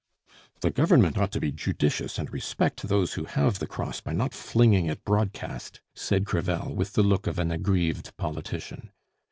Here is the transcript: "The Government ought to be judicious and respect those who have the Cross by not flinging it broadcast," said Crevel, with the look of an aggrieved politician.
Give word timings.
"The 0.61 0.71
Government 0.71 1.15
ought 1.19 1.31
to 1.33 1.39
be 1.39 1.51
judicious 1.51 2.17
and 2.17 2.33
respect 2.33 2.81
those 2.81 3.13
who 3.13 3.25
have 3.25 3.59
the 3.59 3.67
Cross 3.67 4.01
by 4.01 4.13
not 4.13 4.33
flinging 4.33 4.87
it 4.87 5.03
broadcast," 5.05 5.79
said 5.93 6.25
Crevel, 6.25 6.73
with 6.73 6.93
the 6.93 7.03
look 7.03 7.27
of 7.27 7.37
an 7.37 7.51
aggrieved 7.51 8.17
politician. 8.17 8.89